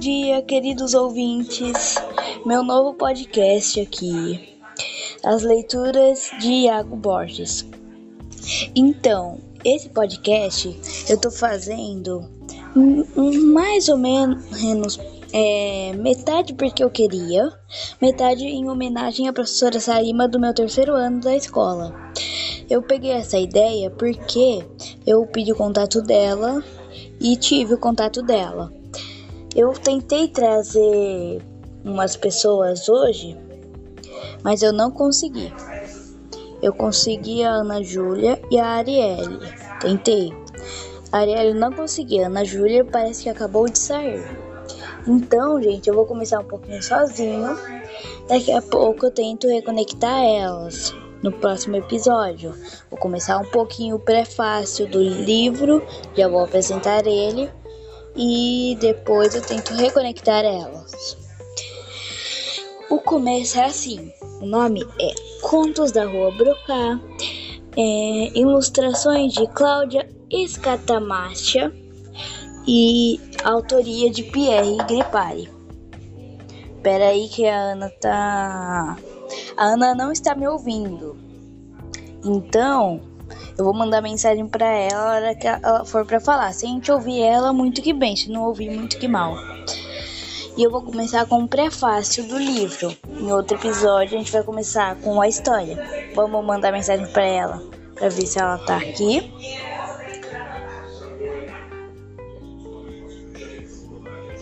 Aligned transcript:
dia, 0.00 0.40
queridos 0.40 0.94
ouvintes. 0.94 1.96
Meu 2.46 2.64
novo 2.64 2.94
podcast 2.94 3.78
aqui. 3.78 4.56
As 5.22 5.42
leituras 5.42 6.30
de 6.40 6.50
Iago 6.50 6.96
Borges. 6.96 7.68
Então, 8.74 9.38
esse 9.62 9.90
podcast 9.90 10.74
eu 11.06 11.20
tô 11.20 11.30
fazendo 11.30 12.26
mais 13.52 13.90
ou 13.90 13.98
menos 13.98 14.98
é, 15.34 15.92
metade 15.98 16.54
porque 16.54 16.82
eu 16.82 16.88
queria, 16.88 17.52
metade 18.00 18.46
em 18.46 18.70
homenagem 18.70 19.28
à 19.28 19.34
professora 19.34 19.78
Sarima 19.78 20.26
do 20.26 20.40
meu 20.40 20.54
terceiro 20.54 20.94
ano 20.94 21.20
da 21.20 21.36
escola. 21.36 21.94
Eu 22.70 22.80
peguei 22.80 23.10
essa 23.10 23.38
ideia 23.38 23.90
porque 23.90 24.64
eu 25.06 25.26
pedi 25.26 25.52
o 25.52 25.56
contato 25.56 26.00
dela 26.00 26.64
e 27.20 27.36
tive 27.36 27.74
o 27.74 27.78
contato 27.78 28.22
dela. 28.22 28.79
Eu 29.54 29.72
tentei 29.72 30.28
trazer 30.28 31.42
umas 31.84 32.16
pessoas 32.16 32.88
hoje, 32.88 33.36
mas 34.44 34.62
eu 34.62 34.72
não 34.72 34.92
consegui. 34.92 35.52
Eu 36.62 36.72
consegui 36.72 37.42
a 37.42 37.50
Ana 37.50 37.82
Júlia 37.82 38.40
e 38.48 38.60
a 38.60 38.66
Arielle. 38.66 39.40
Tentei. 39.80 40.32
A 41.10 41.18
Arielle 41.18 41.58
não 41.58 41.72
consegui. 41.72 42.22
A 42.22 42.28
Ana 42.28 42.44
Júlia 42.44 42.84
parece 42.84 43.24
que 43.24 43.28
acabou 43.28 43.68
de 43.68 43.76
sair. 43.76 44.22
Então, 45.04 45.60
gente, 45.60 45.88
eu 45.88 45.94
vou 45.94 46.06
começar 46.06 46.38
um 46.38 46.44
pouquinho 46.44 46.80
sozinho. 46.80 47.58
Daqui 48.28 48.52
a 48.52 48.62
pouco 48.62 49.06
eu 49.06 49.10
tento 49.10 49.48
reconectar 49.48 50.22
elas 50.22 50.94
no 51.24 51.32
próximo 51.32 51.74
episódio. 51.74 52.54
Vou 52.88 53.00
começar 53.00 53.36
um 53.38 53.50
pouquinho 53.50 53.96
o 53.96 54.00
prefácio 54.00 54.86
do 54.86 55.02
livro, 55.02 55.82
já 56.14 56.28
vou 56.28 56.44
apresentar 56.44 57.04
ele 57.04 57.50
e 58.16 58.76
depois 58.80 59.34
eu 59.34 59.42
tento 59.42 59.74
reconectar 59.74 60.44
elas. 60.44 61.16
O 62.90 62.98
começo 62.98 63.58
é 63.58 63.64
assim: 63.64 64.12
o 64.40 64.46
nome 64.46 64.86
é 65.00 65.14
Contos 65.42 65.92
da 65.92 66.04
Rua 66.06 66.30
Brocá, 66.32 67.00
é, 67.76 68.38
ilustrações 68.38 69.32
de 69.32 69.46
Cláudia 69.48 70.08
Escatamacha 70.30 71.72
e 72.66 73.20
autoria 73.44 74.10
de 74.10 74.24
Pierre 74.24 74.76
Gripari. 74.86 75.48
Espera 76.76 77.08
aí 77.08 77.28
que 77.28 77.46
a 77.46 77.72
Ana 77.72 77.90
tá 78.00 78.96
a 79.56 79.64
Ana 79.64 79.94
não 79.94 80.10
está 80.10 80.34
me 80.34 80.48
ouvindo. 80.48 81.16
Então, 82.24 83.00
eu 83.58 83.64
vou 83.64 83.74
mandar 83.74 84.00
mensagem 84.00 84.46
para 84.46 84.66
ela 84.66 85.04
na 85.04 85.14
hora 85.14 85.34
que 85.34 85.46
ela 85.46 85.84
for 85.84 86.04
para 86.06 86.20
falar. 86.20 86.52
Se 86.52 86.66
a 86.66 86.68
gente 86.68 86.90
ouvir 86.90 87.22
ela, 87.22 87.52
muito 87.52 87.82
que 87.82 87.92
bem. 87.92 88.16
Se 88.16 88.30
não 88.30 88.42
ouvir, 88.44 88.70
muito 88.70 88.98
que 88.98 89.08
mal. 89.08 89.36
E 90.56 90.62
eu 90.62 90.70
vou 90.70 90.82
começar 90.82 91.26
com 91.26 91.44
o 91.44 91.48
prefácio 91.48 92.24
do 92.24 92.38
livro. 92.38 92.94
Em 93.08 93.32
outro 93.32 93.56
episódio, 93.56 94.16
a 94.16 94.18
gente 94.18 94.32
vai 94.32 94.42
começar 94.42 94.96
com 94.96 95.20
a 95.20 95.28
história. 95.28 95.78
Vamos 96.14 96.44
mandar 96.44 96.72
mensagem 96.72 97.06
para 97.06 97.24
ela 97.24 97.62
para 97.94 98.08
ver 98.08 98.26
se 98.26 98.38
ela 98.38 98.58
tá 98.58 98.78
aqui. 98.78 99.30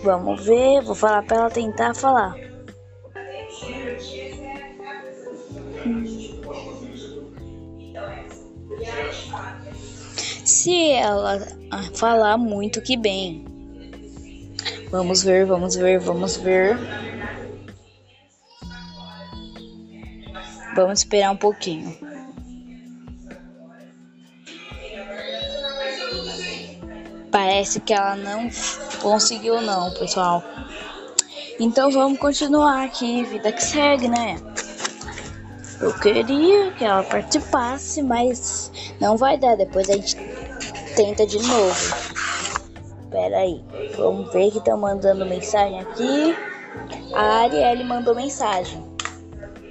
Vamos 0.04 0.44
ver, 0.44 0.80
vou 0.82 0.94
falar 0.94 1.22
para 1.24 1.38
ela 1.38 1.50
tentar 1.50 1.94
falar. 1.94 2.47
Se 10.48 10.92
ela 10.92 11.46
falar 11.92 12.38
muito 12.38 12.80
que 12.80 12.96
bem. 12.96 13.44
Vamos 14.90 15.22
ver, 15.22 15.44
vamos 15.44 15.76
ver, 15.76 16.00
vamos 16.00 16.38
ver. 16.38 16.78
Vamos 20.74 21.00
esperar 21.00 21.32
um 21.32 21.36
pouquinho. 21.36 21.94
Parece 27.30 27.80
que 27.80 27.92
ela 27.92 28.16
não 28.16 28.48
conseguiu 29.02 29.60
não, 29.60 29.92
pessoal. 29.92 30.42
Então 31.60 31.90
vamos 31.90 32.18
continuar 32.18 32.86
aqui, 32.86 33.22
vida 33.24 33.52
que 33.52 33.62
segue, 33.62 34.08
né? 34.08 34.36
Eu 35.78 35.92
queria 36.00 36.72
que 36.72 36.84
ela 36.84 37.02
participasse, 37.02 38.02
mas 38.02 38.72
não 38.98 39.16
vai 39.16 39.38
dar. 39.38 39.54
Depois 39.54 39.88
a 39.90 39.92
gente 39.92 40.16
tenta 40.98 41.24
de 41.24 41.38
novo. 41.38 41.96
Pera 43.08 43.38
aí, 43.38 43.64
vamos 43.96 44.32
ver 44.32 44.50
que 44.50 44.58
estão 44.58 44.76
mandando 44.76 45.24
mensagem 45.24 45.78
aqui. 45.78 46.36
A 47.14 47.42
Arielle 47.42 47.84
mandou 47.84 48.16
mensagem. 48.16 48.82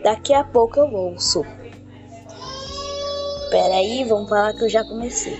Daqui 0.03 0.33
a 0.33 0.45
pouco 0.45 0.79
eu 0.79 0.85
ouço. 0.85 1.43
Pera 3.51 3.75
aí, 3.75 4.05
vamos 4.05 4.29
falar 4.29 4.53
que 4.53 4.63
eu 4.63 4.69
já 4.69 4.81
comecei. 4.85 5.37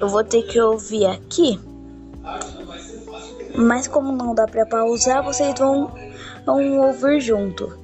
Eu 0.00 0.08
vou 0.08 0.24
ter 0.24 0.42
que 0.42 0.60
ouvir 0.60 1.06
aqui 1.06 1.60
mas 3.54 3.86
como 3.86 4.12
não 4.12 4.34
dá 4.34 4.46
para 4.46 4.64
pausar, 4.64 5.22
vocês 5.22 5.52
vão, 5.58 5.92
vão 6.46 6.86
ouvir 6.86 7.20
junto. 7.20 7.79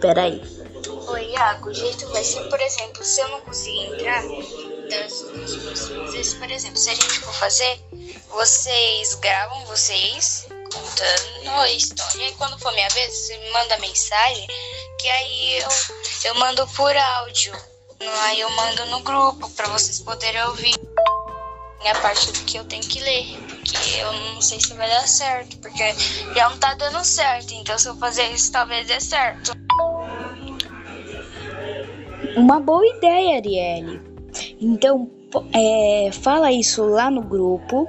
Peraí. 0.00 0.40
Oi, 1.08 1.30
Iago, 1.32 1.70
o 1.70 1.74
jeito 1.74 2.06
vai 2.08 2.22
ser, 2.22 2.42
por 2.48 2.60
exemplo, 2.60 3.04
se 3.04 3.20
eu 3.20 3.28
não 3.28 3.40
conseguir 3.40 3.86
entrar, 3.86 4.22
das 4.88 5.22
duas 5.22 5.88
vezes, 6.12 6.34
por 6.34 6.50
exemplo, 6.50 6.76
se 6.76 6.90
a 6.90 6.94
gente 6.94 7.20
for 7.20 7.34
fazer, 7.34 7.80
vocês 8.28 9.14
gravam 9.16 9.66
vocês 9.66 10.46
contando 10.72 11.50
a 11.60 11.70
história 11.70 12.28
e 12.28 12.34
quando 12.34 12.58
for 12.58 12.72
minha 12.72 12.88
vez, 12.90 13.12
você 13.12 13.36
me 13.38 13.50
manda 13.50 13.78
mensagem 13.78 14.46
que 14.98 15.08
aí 15.08 15.58
eu, 15.58 15.68
eu 16.24 16.34
mando 16.36 16.66
por 16.68 16.96
áudio. 16.96 17.52
Aí 18.00 18.40
eu 18.40 18.50
mando 18.50 18.86
no 18.86 19.00
grupo 19.00 19.50
para 19.50 19.68
vocês 19.68 20.00
poderem 20.00 20.42
ouvir 20.44 20.74
a 21.84 21.94
parte 22.00 22.30
do 22.32 22.44
que 22.44 22.58
eu 22.58 22.64
tenho 22.64 22.82
que 22.82 23.00
ler, 23.00 23.38
porque 23.48 23.98
eu 23.98 24.12
não 24.12 24.42
sei 24.42 24.60
se 24.60 24.74
vai 24.74 24.88
dar 24.88 25.06
certo, 25.06 25.56
porque 25.58 25.94
já 26.34 26.48
não 26.50 26.58
tá 26.58 26.74
dando 26.74 27.02
certo, 27.04 27.54
então 27.54 27.78
se 27.78 27.88
eu 27.88 27.96
fazer 27.96 28.30
isso 28.30 28.52
talvez 28.52 28.86
dê 28.86 29.00
certo. 29.00 29.52
Uma 32.38 32.60
boa 32.60 32.86
ideia, 32.86 33.36
Arielle. 33.36 34.00
Então, 34.60 35.10
é, 35.52 36.10
fala 36.12 36.52
isso 36.52 36.84
lá 36.84 37.10
no 37.10 37.20
grupo 37.20 37.88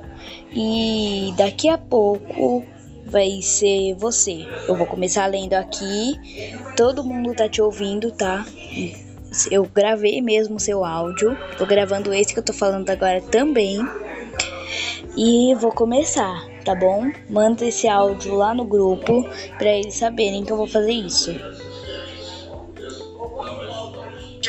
e 0.52 1.32
daqui 1.38 1.70
a 1.70 1.78
pouco 1.78 2.66
vai 3.06 3.44
ser 3.44 3.94
você. 3.94 4.48
Eu 4.68 4.76
vou 4.76 4.88
começar 4.88 5.28
lendo 5.28 5.54
aqui. 5.54 6.20
Todo 6.76 7.04
mundo 7.04 7.36
tá 7.36 7.48
te 7.48 7.62
ouvindo, 7.62 8.12
tá? 8.12 8.44
eu 9.52 9.66
gravei 9.66 10.20
mesmo 10.20 10.59
seu 10.59 10.84
áudio. 10.84 11.38
Tô 11.56 11.68
gravando 11.68 12.12
esse 12.12 12.34
que 12.34 12.40
eu 12.40 12.44
tô 12.44 12.54
falando 12.54 12.90
agora 12.90 13.22
também. 13.22 13.80
E 15.16 15.54
vou 15.56 15.72
começar, 15.72 16.48
tá 16.66 16.74
bom? 16.74 17.12
Manda 17.30 17.66
esse 17.66 17.88
áudio 17.88 18.34
lá 18.36 18.54
no 18.54 18.64
grupo 18.64 19.28
para 19.59 19.70
eles 19.70 19.96
saberem 19.96 20.44
que 20.44 20.52
eu 20.52 20.58
vou 20.58 20.68
fazer 20.68 20.92
isso. 20.92 21.36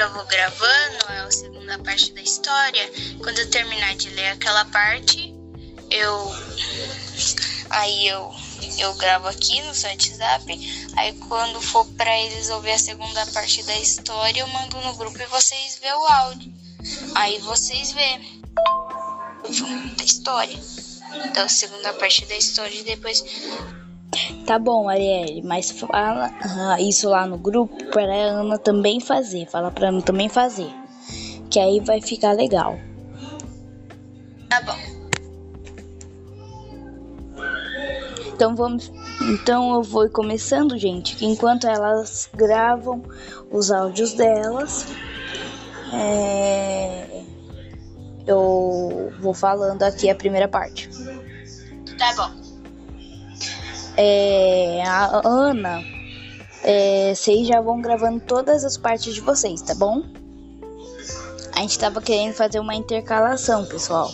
Já 0.00 0.08
vou 0.08 0.24
gravando, 0.24 1.10
é 1.10 1.18
a 1.18 1.30
segunda 1.30 1.78
parte 1.80 2.10
da 2.14 2.22
história. 2.22 2.90
Quando 3.22 3.38
eu 3.38 3.50
terminar 3.50 3.94
de 3.96 4.08
ler 4.08 4.28
aquela 4.28 4.64
parte, 4.64 5.34
eu 5.90 6.34
aí 7.68 8.08
eu 8.08 8.34
eu 8.78 8.94
gravo 8.94 9.28
aqui 9.28 9.60
no 9.60 9.74
seu 9.74 9.90
WhatsApp. 9.90 10.90
Aí 10.96 11.12
quando 11.28 11.60
for 11.60 11.84
para 11.98 12.18
eles 12.18 12.48
ouvir 12.48 12.70
a 12.70 12.78
segunda 12.78 13.26
parte 13.26 13.62
da 13.64 13.76
história, 13.76 14.40
eu 14.40 14.46
mando 14.46 14.80
no 14.80 14.94
grupo 14.94 15.20
e 15.20 15.26
vocês 15.26 15.78
vê 15.82 15.92
o 15.92 16.06
áudio. 16.06 16.50
Aí 17.14 17.38
vocês 17.40 17.92
vê 17.92 18.20
da 19.98 20.04
história. 20.04 20.58
Então, 21.26 21.46
segunda 21.46 21.92
parte 21.92 22.24
da 22.24 22.36
história 22.36 22.74
e 22.74 22.84
depois 22.84 23.22
Tá 24.46 24.58
bom, 24.58 24.88
Arielle, 24.88 25.42
mas 25.42 25.70
fala 25.70 26.28
uh, 26.28 26.82
isso 26.82 27.08
lá 27.08 27.26
no 27.26 27.38
grupo 27.38 27.76
para 27.92 28.12
a 28.12 28.40
Ana 28.40 28.58
também 28.58 29.00
fazer. 29.00 29.46
Fala 29.48 29.70
para 29.70 29.88
Ana 29.88 30.02
também 30.02 30.28
fazer. 30.28 30.70
Que 31.48 31.60
aí 31.60 31.80
vai 31.80 32.00
ficar 32.00 32.32
legal. 32.32 32.78
Tá 34.48 34.60
bom. 34.62 34.76
Então 38.40 38.56
vamos, 38.56 38.90
então 39.20 39.74
eu 39.74 39.82
vou 39.82 40.08
começando, 40.08 40.78
gente, 40.78 41.14
que 41.14 41.26
enquanto 41.26 41.66
elas 41.66 42.28
gravam 42.34 43.02
os 43.52 43.70
áudios 43.70 44.14
delas, 44.14 44.86
é, 45.92 47.22
eu 48.26 49.12
vou 49.20 49.34
falando 49.34 49.82
aqui 49.82 50.08
a 50.08 50.14
primeira 50.14 50.48
parte. 50.48 50.88
Tá 51.98 52.14
bom. 52.16 52.39
É, 54.02 54.82
a 54.86 55.20
Ana, 55.26 55.84
é, 56.64 57.12
vocês 57.14 57.46
já 57.46 57.60
vão 57.60 57.82
gravando 57.82 58.18
todas 58.20 58.64
as 58.64 58.78
partes 58.78 59.14
de 59.14 59.20
vocês, 59.20 59.60
tá 59.60 59.74
bom? 59.74 60.02
A 61.54 61.60
gente 61.60 61.78
tava 61.78 62.00
querendo 62.00 62.32
fazer 62.32 62.60
uma 62.60 62.74
intercalação, 62.74 63.66
pessoal. 63.66 64.10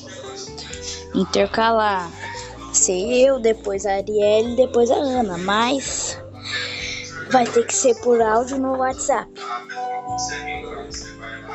Intercalar. 1.15 2.11
Ser 2.73 3.01
eu, 3.01 3.39
depois 3.39 3.87
a 3.87 3.93
Arielle, 3.93 4.57
depois 4.57 4.91
a 4.91 4.97
Ana. 4.97 5.39
Mas 5.39 6.21
vai 7.31 7.47
ter 7.47 7.65
que 7.65 7.73
ser 7.73 7.95
por 8.01 8.21
áudio 8.21 8.59
no 8.59 8.79
WhatsApp. 8.79 9.31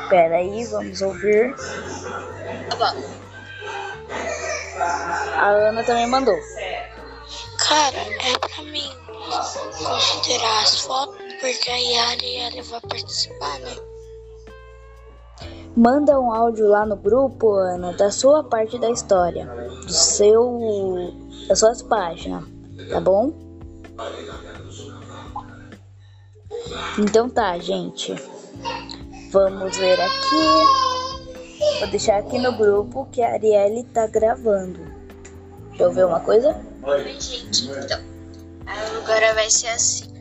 Pera 0.08 0.36
aí, 0.36 0.64
vamos 0.64 1.02
ouvir. 1.02 1.54
Tá. 2.78 2.96
A 5.36 5.50
Ana 5.50 5.84
também 5.84 6.06
mandou. 6.06 6.38
Cara, 7.72 7.96
é 7.96 8.38
pra 8.38 8.64
mim 8.64 8.86
considerar 9.78 10.62
as 10.62 10.80
fotos, 10.80 11.16
porque 11.40 11.70
a 11.70 12.08
Arielle 12.08 12.60
vai 12.60 12.80
participar, 12.82 13.58
né? 13.60 13.76
Manda 15.74 16.20
um 16.20 16.30
áudio 16.30 16.68
lá 16.68 16.84
no 16.84 16.96
grupo, 16.96 17.50
Ana, 17.54 17.94
da 17.94 18.10
sua 18.10 18.44
parte 18.44 18.78
da 18.78 18.90
história, 18.90 19.46
do 19.86 19.90
seu, 19.90 21.14
das 21.48 21.60
suas 21.60 21.80
páginas, 21.80 22.44
tá 22.90 23.00
bom? 23.00 23.32
Então 26.98 27.30
tá, 27.30 27.56
gente. 27.56 28.14
Vamos 29.30 29.78
ver 29.78 29.98
aqui. 29.98 31.78
Vou 31.80 31.88
deixar 31.88 32.18
aqui 32.18 32.38
no 32.38 32.52
grupo 32.52 33.08
que 33.10 33.22
a 33.22 33.32
Arielle 33.32 33.84
tá 33.84 34.06
gravando. 34.06 34.78
Deixa 35.70 35.84
eu 35.84 35.90
ver 35.90 36.04
uma 36.04 36.20
coisa. 36.20 36.70
Oi, 36.82 37.20
gente, 37.20 37.66
então. 37.66 38.02
Agora 38.66 39.34
vai 39.34 39.48
ser 39.48 39.68
assim. 39.68 40.12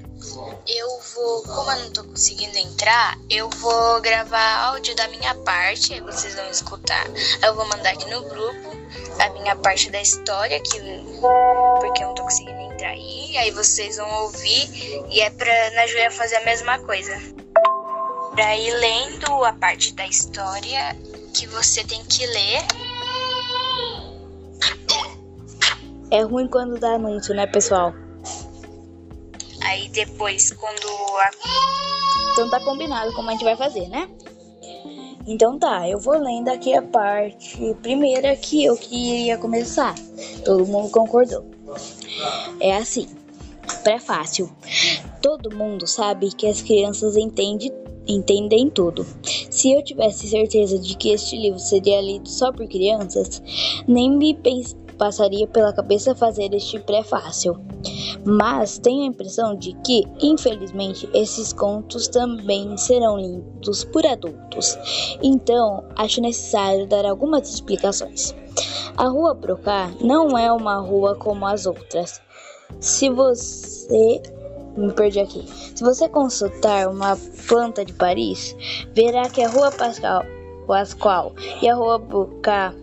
Eu 0.68 1.00
vou, 1.16 1.42
como 1.42 1.72
eu 1.72 1.80
não 1.80 1.92
tô 1.92 2.04
conseguindo 2.04 2.56
entrar, 2.56 3.18
eu 3.30 3.50
vou 3.50 4.00
gravar 4.00 4.68
áudio 4.68 4.96
da 4.96 5.08
minha 5.08 5.34
parte, 5.36 5.94
aí 5.94 6.02
vocês 6.02 6.36
vão 6.36 6.48
escutar. 6.52 7.04
Eu 7.44 7.56
vou 7.56 7.68
mandar 7.68 7.90
aqui 7.90 8.08
no 8.12 8.22
grupo 8.30 8.78
a 9.20 9.30
minha 9.30 9.56
parte 9.56 9.90
da 9.90 10.00
história, 10.00 10.60
que, 10.60 10.80
porque 11.80 12.04
eu 12.04 12.10
não 12.10 12.16
tô 12.16 12.24
conseguindo 12.24 12.62
entrar 12.62 12.90
aí, 12.90 13.36
aí 13.38 13.50
vocês 13.50 13.98
vão 13.98 14.24
ouvir 14.24 14.70
e 15.10 15.20
é 15.20 15.32
pra 15.32 15.72
na 15.72 15.88
Júlia 15.88 16.12
fazer 16.12 16.36
a 16.36 16.46
mesma 16.46 16.78
coisa. 16.80 17.20
Pra 18.36 18.56
ir 18.56 18.72
lendo 18.76 19.44
a 19.44 19.54
parte 19.54 19.94
da 19.94 20.06
história 20.06 20.96
que 21.34 21.48
você 21.48 21.84
tem 21.84 22.04
que 22.06 22.26
ler. 22.28 22.62
É 26.12 26.22
ruim 26.24 26.48
quando 26.48 26.78
dá 26.78 26.96
anúncio, 26.96 27.34
né, 27.34 27.48
pessoal? 27.48 27.94
Aí 29.64 29.88
depois, 29.90 30.52
quando 30.52 30.88
a 31.18 31.32
Então 32.34 32.50
tá 32.50 32.60
combinado 32.60 33.14
como 33.14 33.30
a 33.30 33.32
gente 33.32 33.44
vai 33.44 33.56
fazer, 33.56 33.88
né? 33.88 34.10
Então 35.26 35.58
tá, 35.58 35.88
eu 35.88 36.00
vou 36.00 36.18
lendo 36.18 36.50
aqui 36.50 36.74
a 36.74 36.82
parte 36.82 37.76
primeira 37.82 38.36
que 38.36 38.66
eu 38.66 38.76
queria 38.76 39.38
começar. 39.38 39.96
Todo 40.44 40.66
mundo 40.66 40.90
concordou. 40.90 41.46
É 42.60 42.76
assim, 42.76 43.08
prefácio. 43.84 44.52
Todo 45.22 45.56
mundo 45.56 45.88
sabe 45.88 46.32
que 46.34 46.48
as 46.48 46.62
crianças 46.62 47.16
entendem, 47.16 47.72
entendem 48.08 48.70
tudo. 48.70 49.06
Se 49.52 49.72
eu 49.72 49.84
tivesse 49.84 50.28
certeza 50.28 50.80
de 50.80 50.96
que 50.96 51.12
este 51.12 51.38
livro 51.38 51.60
seria 51.60 52.02
lido 52.02 52.28
só 52.28 52.52
por 52.52 52.68
crianças, 52.68 53.42
nem 53.88 54.10
me 54.10 54.34
pens- 54.34 54.76
passaria 54.98 55.48
pela 55.48 55.74
cabeça 55.74 56.16
fazer 56.16 56.54
este 56.54 56.80
prefácio. 56.80 57.60
Mas 58.26 58.78
tenho 58.78 59.04
a 59.04 59.08
impressão 59.08 59.56
de 59.56 59.74
que, 59.84 60.04
infelizmente, 60.22 61.10
esses 61.14 61.54
contos 61.54 62.08
também 62.08 62.78
serão 62.78 63.18
lidos 63.18 63.84
por 63.86 64.06
adultos. 64.06 64.78
Então, 65.22 65.84
acho 65.96 66.22
necessário 66.22 66.88
dar 66.88 67.06
algumas 67.06 67.50
explicações. 67.50 68.36
A 68.98 69.08
Rua 69.08 69.34
Brocá 69.34 69.90
não 70.02 70.38
é 70.38 70.52
uma 70.52 70.78
rua 70.78 71.16
como 71.16 71.46
as 71.46 71.66
outras. 71.66 72.22
Se 72.80 73.10
você. 73.10 74.22
Me 74.78 74.90
perdi 74.94 75.20
aqui. 75.20 75.46
Se 75.76 75.84
você 75.84 76.08
consultar 76.08 76.88
uma 76.88 77.18
planta 77.46 77.84
de 77.84 77.92
Paris, 77.92 78.56
verá 78.94 79.28
que 79.28 79.44
a 79.44 79.50
Rua 79.50 79.70
Pascal, 79.70 80.24
Pascoal 80.68 81.34
e 81.62 81.70
a 81.70 81.76
Rua 81.76 81.98
Brocá 81.98 82.74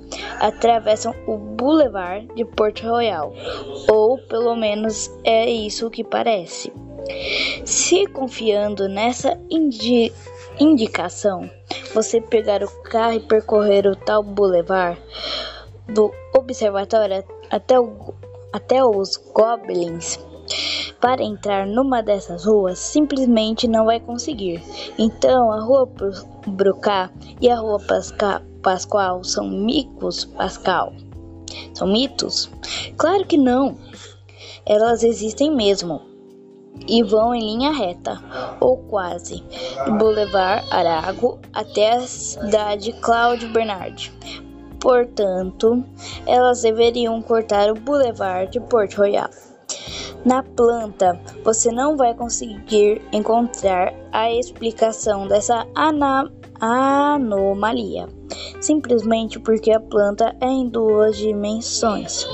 atravessam 0.40 1.14
o 1.26 1.36
Boulevard 1.36 2.26
de 2.34 2.44
Porto 2.44 2.86
Royal, 2.86 3.32
ou 3.90 4.18
pelo 4.28 4.54
menos 4.56 5.10
é 5.24 5.48
isso 5.48 5.90
que 5.90 6.04
parece. 6.04 6.72
Se 7.64 8.06
confiando 8.08 8.88
nessa 8.88 9.38
indi- 9.50 10.12
indicação, 10.60 11.50
você 11.94 12.20
pegar 12.20 12.62
o 12.62 12.82
carro 12.82 13.14
e 13.14 13.20
percorrer 13.20 13.86
o 13.86 13.96
tal 13.96 14.22
Boulevard 14.22 15.00
do 15.88 16.12
observatório 16.36 17.24
até, 17.50 17.80
o- 17.80 18.14
até 18.52 18.84
os 18.84 19.16
Goblins, 19.34 20.18
para 21.00 21.22
entrar 21.22 21.66
numa 21.66 22.02
dessas 22.02 22.44
ruas, 22.44 22.78
simplesmente 22.78 23.68
não 23.68 23.86
vai 23.86 24.00
conseguir. 24.00 24.62
Então, 24.98 25.52
a 25.52 25.60
Rua 25.60 25.86
Bru- 25.86 26.26
Brucá 26.46 27.10
e 27.40 27.48
a 27.48 27.56
Rua 27.56 27.78
Pasca- 27.78 28.42
Pascoal 28.62 29.22
são 29.22 29.48
micos 29.48 30.24
Pascal? 30.24 30.92
São 31.74 31.86
mitos? 31.86 32.50
Claro 32.96 33.24
que 33.24 33.36
não. 33.38 33.76
Elas 34.66 35.02
existem 35.02 35.50
mesmo 35.54 36.02
e 36.86 37.02
vão 37.02 37.34
em 37.34 37.40
linha 37.40 37.72
reta, 37.72 38.20
ou 38.60 38.76
quase, 38.76 39.42
do 39.84 39.94
Boulevard 39.94 40.66
Arago 40.70 41.38
até 41.52 41.92
a 41.92 42.00
cidade 42.00 42.92
Cláudio 43.00 43.48
Bernard. 43.50 44.12
Portanto, 44.80 45.84
elas 46.26 46.62
deveriam 46.62 47.20
cortar 47.20 47.70
o 47.70 47.74
Boulevard 47.74 48.50
de 48.52 48.60
Porto 48.60 48.98
Royal. 48.98 49.28
Na 50.28 50.42
planta, 50.42 51.18
você 51.42 51.72
não 51.72 51.96
vai 51.96 52.14
conseguir 52.14 53.00
encontrar 53.14 53.94
a 54.12 54.30
explicação 54.30 55.26
dessa 55.26 55.66
anomalia, 56.60 58.06
simplesmente 58.60 59.40
porque 59.40 59.72
a 59.72 59.80
planta 59.80 60.36
é 60.42 60.46
em 60.46 60.68
duas 60.68 61.16
dimensões, 61.16 62.26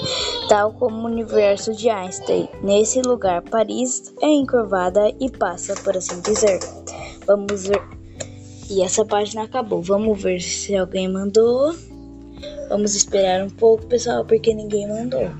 tal 0.48 0.72
como 0.72 1.02
o 1.02 1.06
universo 1.06 1.72
de 1.72 1.88
Einstein. 1.88 2.48
Nesse 2.64 3.00
lugar, 3.00 3.42
Paris 3.42 4.12
é 4.20 4.26
encurvada 4.26 5.14
e 5.20 5.30
passa, 5.30 5.76
por 5.84 5.96
assim 5.96 6.20
dizer. 6.20 6.58
Vamos 7.28 7.68
ver. 7.68 7.80
E 8.68 8.82
essa 8.82 9.04
página 9.04 9.44
acabou. 9.44 9.80
Vamos 9.80 10.20
ver 10.20 10.40
se 10.40 10.76
alguém 10.76 11.06
mandou. 11.06 11.72
Vamos 12.68 12.96
esperar 12.96 13.44
um 13.44 13.50
pouco, 13.50 13.86
pessoal, 13.86 14.24
porque 14.24 14.52
ninguém 14.52 14.88
mandou. 14.88 15.30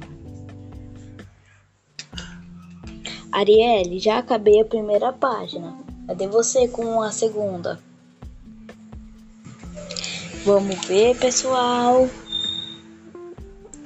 Arielle, 3.35 3.99
já 3.99 4.19
acabei 4.19 4.61
a 4.61 4.65
primeira 4.65 5.13
página. 5.13 5.77
Cadê 6.07 6.29
você 6.29 6.69
com 6.69 7.03
a 7.03 7.11
segunda? 7.11 7.81
Vamos 10.45 10.77
ver, 10.87 11.19
pessoal. 11.19 12.09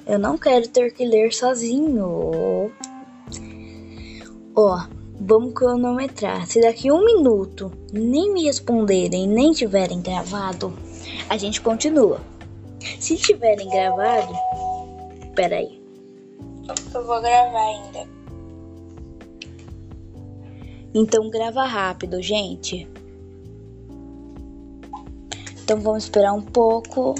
Eu 0.07 0.19
não 0.19 0.37
quero 0.37 0.69
ter 0.69 0.93
que 0.93 1.03
ler 1.03 1.33
sozinho. 1.33 2.71
Ó, 4.55 4.87
vamos 5.19 5.55
cronometrar. 5.55 6.47
Se 6.47 6.61
daqui 6.61 6.93
um 6.93 7.03
minuto 7.03 7.73
nem 7.91 8.31
me 8.31 8.45
responderem, 8.45 9.27
nem 9.27 9.53
tiverem 9.53 10.03
gravado, 10.03 10.79
a 11.27 11.39
gente 11.39 11.63
continua. 11.63 12.21
Se 13.01 13.17
tiverem 13.17 13.71
gravado, 13.71 14.35
peraí. 15.35 15.81
eu 16.95 17.07
vou 17.07 17.23
gravar 17.23 17.67
ainda. 17.67 18.18
Então 20.95 21.31
grava 21.31 21.65
rápido, 21.65 22.23
gente. 22.23 22.89
Então 25.63 25.81
vamos 25.81 26.05
esperar 26.05 26.33
um 26.33 26.43
pouco. 26.43 27.15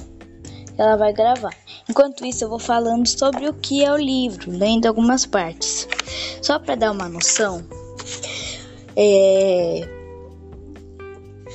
Ela 0.77 0.97
vai 0.97 1.13
gravar. 1.13 1.55
Enquanto 1.89 2.25
isso, 2.25 2.45
eu 2.45 2.49
vou 2.49 2.59
falando 2.59 3.07
sobre 3.07 3.49
o 3.49 3.53
que 3.53 3.85
é 3.85 3.93
o 3.93 3.97
livro, 3.97 4.51
lendo 4.51 4.87
algumas 4.87 5.27
partes. 5.27 5.89
Só 6.41 6.59
para 6.59 6.77
dar 6.77 6.93
uma 6.93 7.09
noção, 7.09 7.63
é... 8.97 9.89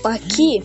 aqui 0.03 0.61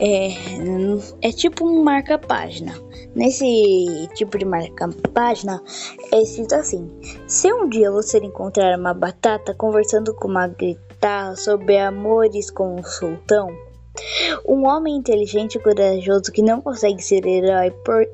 é, 0.00 1.28
é 1.28 1.32
tipo 1.32 1.66
um 1.66 1.82
marca-página. 1.82 2.89
Nesse 3.14 4.08
tipo 4.14 4.38
de 4.38 4.44
marca-página 4.44 5.60
é 6.12 6.22
escrito 6.22 6.54
assim: 6.54 6.88
Se 7.26 7.52
um 7.52 7.68
dia 7.68 7.90
você 7.90 8.18
encontrar 8.18 8.78
uma 8.78 8.94
batata 8.94 9.54
conversando 9.54 10.14
com 10.14 10.28
uma 10.28 10.46
guitarra 10.46 11.34
sobre 11.36 11.78
amores 11.78 12.50
com 12.50 12.76
um 12.76 12.84
sultão, 12.84 13.48
um 14.46 14.66
homem 14.66 14.96
inteligente 14.96 15.56
e 15.56 15.60
corajoso 15.60 16.30
que 16.32 16.42
não 16.42 16.60
consegue 16.60 17.02
ser 17.02 17.26
herói 17.26 17.70
por 17.84 18.06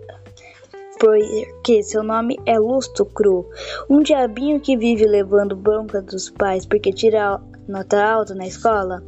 porque 0.98 1.82
seu 1.82 2.02
nome 2.02 2.40
é 2.46 2.58
Lusto 2.58 3.04
Cru, 3.04 3.46
um 3.88 4.00
diabinho 4.00 4.58
que 4.58 4.78
vive 4.78 5.04
levando 5.04 5.54
bronca 5.54 6.00
dos 6.00 6.30
pais 6.30 6.64
porque 6.64 6.90
tira 6.90 7.38
nota 7.68 8.02
alta 8.02 8.34
na 8.34 8.46
escola? 8.46 9.02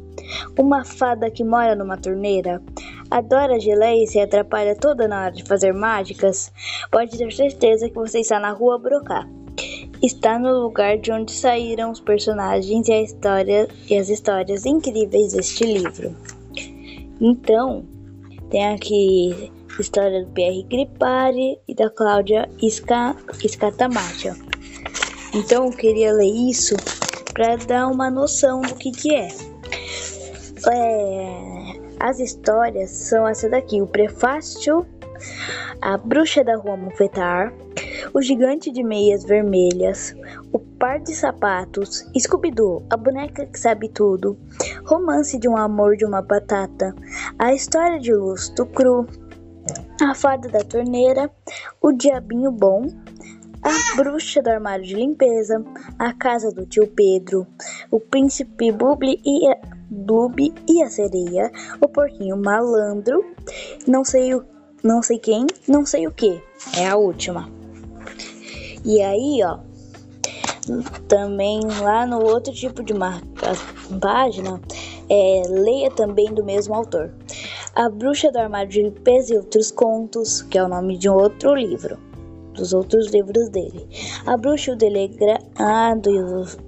Uma 0.57 0.83
fada 0.83 1.31
que 1.31 1.43
mora 1.43 1.75
numa 1.75 1.97
torneira? 1.97 2.61
Adora 3.09 3.59
geleia 3.59 4.03
e 4.03 4.07
se 4.07 4.19
atrapalha 4.19 4.75
toda 4.75 5.07
na 5.07 5.23
hora 5.23 5.31
de 5.31 5.43
fazer 5.43 5.73
mágicas? 5.73 6.51
Pode 6.91 7.17
ter 7.17 7.31
certeza 7.31 7.89
que 7.89 7.95
você 7.95 8.19
está 8.19 8.39
na 8.39 8.51
rua 8.51 8.77
Brocá. 8.77 9.27
Está 10.01 10.39
no 10.39 10.63
lugar 10.63 10.97
de 10.97 11.11
onde 11.11 11.31
saíram 11.31 11.91
os 11.91 11.99
personagens 11.99 12.87
e, 12.87 12.93
a 12.93 13.01
história, 13.01 13.67
e 13.89 13.97
as 13.97 14.09
histórias 14.09 14.65
incríveis 14.65 15.33
deste 15.33 15.65
livro. 15.65 16.15
Então, 17.19 17.83
tem 18.49 18.67
aqui 18.73 19.51
história 19.79 20.23
do 20.23 20.31
Pierre 20.31 20.63
Gripari 20.63 21.57
e 21.67 21.75
da 21.75 21.89
Cláudia 21.89 22.49
Escatamacha. 22.61 24.35
Então, 25.33 25.65
eu 25.65 25.71
queria 25.71 26.13
ler 26.13 26.31
isso 26.31 26.75
para 27.39 27.55
dar 27.55 27.87
uma 27.87 28.11
noção 28.11 28.59
do 28.59 28.75
que, 28.75 28.91
que 28.91 29.15
é. 29.15 29.29
é 30.73 31.79
as 31.97 32.19
histórias 32.19 32.89
são 32.89 33.25
essa 33.25 33.47
daqui: 33.47 33.81
o 33.81 33.87
prefácio, 33.87 34.85
a 35.81 35.97
bruxa 35.97 36.43
da 36.43 36.57
rua 36.57 36.75
Mufetar, 36.75 37.53
o 38.13 38.21
gigante 38.21 38.69
de 38.69 38.83
meias 38.83 39.23
vermelhas, 39.23 40.13
o 40.51 40.59
par 40.59 40.99
de 40.99 41.15
sapatos, 41.15 42.05
Scooby-Doo, 42.17 42.83
a 42.89 42.97
boneca 42.97 43.45
que 43.45 43.57
sabe 43.57 43.87
tudo, 43.87 44.37
romance 44.83 45.39
de 45.39 45.47
um 45.47 45.55
amor 45.55 45.95
de 45.95 46.03
uma 46.03 46.21
batata, 46.21 46.93
a 47.37 47.53
história 47.53 48.01
de 48.01 48.13
Lusto 48.13 48.65
Cru, 48.65 49.07
a 50.01 50.13
fada 50.13 50.49
da 50.49 50.59
torneira, 50.59 51.31
o 51.81 51.93
diabinho 51.93 52.51
bom, 52.51 52.85
a 53.61 53.95
bruxa 53.95 54.41
do 54.41 54.49
armário 54.49 54.85
de 54.85 54.95
limpeza, 54.95 55.63
a 55.97 56.13
casa 56.13 56.51
do 56.51 56.65
tio 56.65 56.87
Pedro, 56.87 57.45
o 57.91 57.99
príncipe 57.99 58.71
Bubble 58.71 59.19
e 59.25 59.47
a 59.47 59.57
Blube 59.89 60.53
e 60.67 60.83
a 60.83 60.89
sereia, 60.89 61.51
o 61.81 61.87
porquinho 61.87 62.37
malandro, 62.37 63.25
não 63.87 64.03
sei 64.03 64.35
o 64.35 64.45
não 64.81 65.03
sei 65.03 65.19
quem, 65.19 65.45
não 65.67 65.85
sei 65.85 66.07
o 66.07 66.11
que. 66.11 66.41
É 66.77 66.87
a 66.87 66.95
última. 66.95 67.49
E 68.85 69.01
aí, 69.01 69.41
ó, 69.43 69.59
também 71.09 71.59
lá 71.81 72.05
no 72.05 72.23
outro 72.23 72.53
tipo 72.53 72.81
de 72.81 72.93
marca, 72.93 73.51
página, 73.99 74.61
é, 75.09 75.43
leia 75.49 75.91
também 75.91 76.33
do 76.33 76.45
mesmo 76.45 76.75
autor. 76.75 77.11
A 77.75 77.89
Bruxa 77.89 78.31
do 78.31 78.39
Armário 78.39 78.71
de 78.71 78.83
Limpeza 78.83 79.33
e 79.33 79.37
Outros 79.37 79.69
Contos, 79.69 80.43
que 80.43 80.57
é 80.57 80.63
o 80.63 80.69
nome 80.69 80.97
de 80.97 81.09
um 81.09 81.13
outro 81.13 81.53
livro 81.53 82.08
dos 82.59 82.73
outros 82.73 83.07
livros 83.07 83.49
dele. 83.49 83.87
A 84.25 84.37
Bruxa 84.37 84.73
o 84.73 84.75
Delegado 84.75 86.09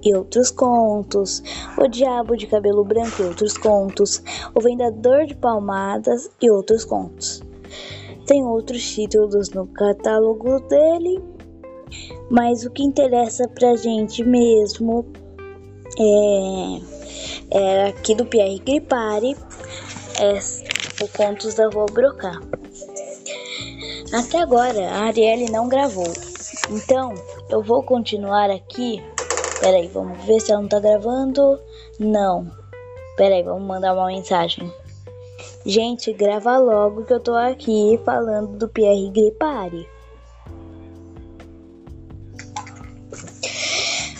e 0.02 0.14
outros 0.14 0.50
contos, 0.50 1.42
O 1.78 1.86
Diabo 1.86 2.36
de 2.36 2.46
Cabelo 2.46 2.84
Branco 2.84 3.22
e 3.22 3.26
outros 3.26 3.56
contos, 3.56 4.22
O 4.54 4.60
Vendedor 4.60 5.26
de 5.26 5.36
Palmadas 5.36 6.30
e 6.40 6.50
outros 6.50 6.84
contos. 6.84 7.42
Tem 8.26 8.42
outros 8.44 8.82
títulos 8.82 9.50
no 9.50 9.66
catálogo 9.66 10.60
dele, 10.60 11.22
mas 12.30 12.64
o 12.64 12.70
que 12.70 12.82
interessa 12.82 13.46
pra 13.48 13.76
gente 13.76 14.24
mesmo 14.24 15.04
é, 15.98 16.80
é 17.50 17.88
aqui 17.88 18.14
do 18.14 18.24
Pierre 18.24 18.58
Gripari, 18.60 19.36
é 20.18 20.38
o 21.02 21.08
Contos 21.08 21.54
da 21.54 21.68
Rua 21.68 21.86
Brocá. 21.92 22.40
Até 24.12 24.40
agora 24.40 24.90
a 24.90 25.04
Arielle 25.04 25.50
não 25.50 25.68
gravou. 25.68 26.12
Então 26.70 27.14
eu 27.48 27.62
vou 27.62 27.82
continuar 27.82 28.50
aqui. 28.50 29.02
Peraí, 29.60 29.88
vamos 29.88 30.22
ver 30.24 30.38
se 30.40 30.52
ela 30.52 30.60
não 30.60 30.68
tá 30.68 30.80
gravando. 30.80 31.58
Não. 31.98 32.50
Peraí, 33.16 33.42
vamos 33.42 33.66
mandar 33.66 33.94
uma 33.94 34.06
mensagem. 34.06 34.70
Gente, 35.64 36.12
grava 36.12 36.58
logo 36.58 37.04
que 37.04 37.14
eu 37.14 37.20
tô 37.20 37.34
aqui 37.34 37.98
falando 38.04 38.58
do 38.58 38.68
Pierre 38.68 39.08
Gripari. 39.10 39.88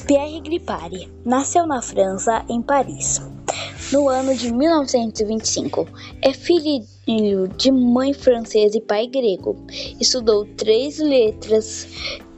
Pierre 0.07 0.41
Gripari 0.41 1.13
nasceu 1.25 1.67
na 1.67 1.83
França, 1.83 2.45
em 2.49 2.63
Paris 2.63 3.21
no 3.93 4.09
ano 4.09 4.35
de 4.35 4.51
1925. 4.53 5.87
É 6.23 6.33
filho 6.33 6.83
de 7.57 7.71
mãe 7.71 8.15
francesa 8.15 8.79
e 8.79 8.81
pai 8.81 9.07
grego. 9.07 9.55
Estudou 10.01 10.47
três 10.57 10.99
letras 10.99 11.87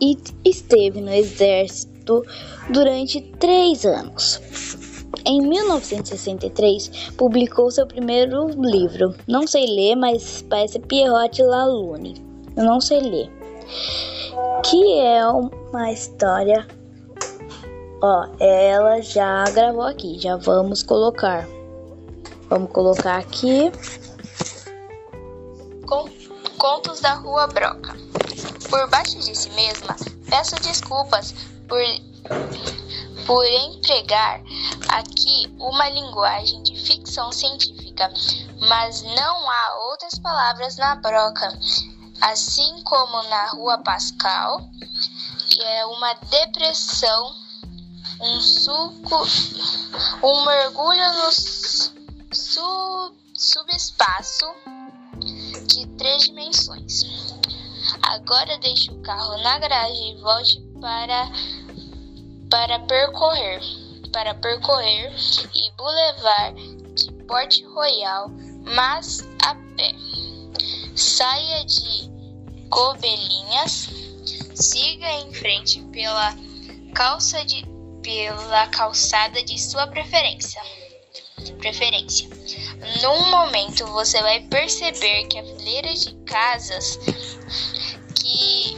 e 0.01 0.19
esteve 0.45 1.01
no 1.01 1.13
exército 1.13 2.23
durante 2.71 3.21
três 3.39 3.87
anos. 3.87 4.41
Em 5.25 5.41
1963, 5.41 7.13
publicou 7.17 7.71
seu 7.71 7.87
primeiro 7.87 8.49
livro. 8.61 9.15
Não 9.27 9.47
sei 9.47 9.67
ler, 9.67 9.95
mas 9.95 10.45
parece 10.51 10.81
Pierrot 10.81 11.41
Lalune. 11.41 12.15
Eu 12.57 12.65
não 12.65 12.81
sei 12.81 13.01
ler. 13.01 13.31
Que 14.65 14.99
é 14.99 15.27
uma 15.27 15.93
história 15.93 16.67
Ó, 18.07 18.27
ela 18.39 19.01
já 19.01 19.45
gravou 19.45 19.81
aqui, 19.81 20.19
já 20.19 20.37
vamos 20.37 20.83
colocar. 20.83 21.47
Vamos 22.51 22.71
colocar 22.71 23.17
aqui. 23.17 23.73
Contos 26.59 27.01
da 27.01 27.15
Rua 27.15 27.47
Broca. 27.47 27.97
Por 28.69 28.91
baixo 28.91 29.19
de 29.21 29.35
si 29.35 29.49
mesma, 29.53 29.97
peço 30.29 30.55
desculpas 30.57 31.35
por, 31.67 31.81
por 33.25 33.43
empregar 33.47 34.43
aqui 34.91 35.51
uma 35.59 35.89
linguagem 35.89 36.63
de 36.63 36.77
ficção 36.77 37.33
científica, 37.33 38.13
mas 38.69 39.03
não 39.03 39.51
há 39.51 39.89
outras 39.89 40.19
palavras 40.19 40.77
na 40.77 40.97
broca, 40.97 41.59
assim 42.21 42.83
como 42.83 43.23
na 43.31 43.47
Rua 43.47 43.79
Pascal, 43.79 44.61
é 45.59 45.87
uma 45.87 46.13
depressão 46.31 47.44
um 48.25 48.41
suco, 48.41 49.27
um 50.23 50.47
mergulho 50.47 51.13
no 51.13 51.31
sub, 51.31 53.17
subespaço 53.35 54.47
de 55.67 55.87
três 55.99 56.23
dimensões. 56.25 57.03
Agora 58.03 58.57
deixe 58.59 58.91
o 58.91 59.03
carro 59.03 59.37
na 59.43 59.59
garagem 59.59 60.17
e 60.17 60.21
volte 60.23 60.61
para 60.81 61.29
para 62.51 62.79
percorrer 62.81 63.61
para 64.11 64.33
percorrer 64.35 65.13
e 65.55 65.73
Boulevard 65.77 66.95
de 66.95 67.13
Port 67.25 67.63
Royal, 67.75 68.31
mas 68.65 69.29
a 69.45 69.55
pé. 69.77 69.93
Saia 70.95 71.65
de 71.65 72.09
Cobelinhas, 72.71 73.89
siga 74.55 75.11
em 75.11 75.35
frente 75.35 75.81
pela 75.93 76.33
calça 76.95 77.45
de 77.45 77.74
pela 78.05 78.69
calçada 78.69 79.43
de 79.43 79.59
sua 79.59 79.87
preferência. 79.87 80.63
Preferência. 81.59 82.29
Num 83.03 83.31
momento 83.31 83.87
você 83.87 84.21
vai 84.21 84.41
perceber 84.43 85.27
que 85.27 85.39
a 85.39 85.43
fileira 85.43 85.93
de 85.95 86.13
casas 86.25 86.99
que 88.15 88.77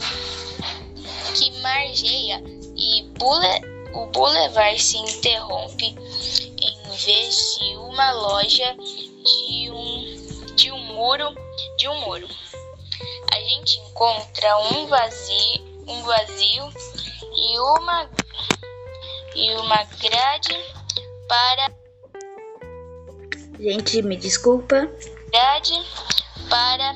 que 1.35 1.51
margeia 1.59 2.41
e 2.75 3.03
bule, 3.19 3.61
o 3.93 4.05
boulevard 4.07 4.81
se 4.81 4.97
interrompe 4.97 5.85
em 5.85 6.95
vez 6.95 7.57
de 7.59 7.75
uma 7.77 8.11
loja 8.11 8.75
de 8.75 9.69
um 9.71 10.55
de 10.55 10.71
um 10.71 10.79
muro 10.79 11.35
de 11.77 11.87
um 11.89 11.99
muro. 12.01 12.27
A 13.33 13.39
gente 13.41 13.77
encontra 13.79 14.57
um 14.71 14.87
vazio, 14.87 15.83
um 15.87 16.01
vazio 16.03 16.73
e 17.35 17.59
uma 17.59 18.09
e 19.37 19.53
uma 19.57 19.83
grade 19.83 20.57
para. 21.29 21.71
Gente, 23.59 24.01
me 24.01 24.17
desculpa. 24.17 24.89
Grade 25.31 25.85
para 26.49 26.95